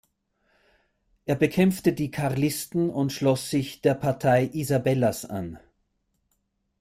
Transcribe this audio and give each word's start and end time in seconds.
Er 1.25 1.35
bekämpfte 1.35 1.93
die 1.93 2.09
Karlisten 2.09 2.89
und 2.89 3.13
schloss 3.13 3.51
sich 3.51 3.81
der 3.81 3.93
Partei 3.93 4.49
Isabellas 4.51 5.25
an. 5.25 5.59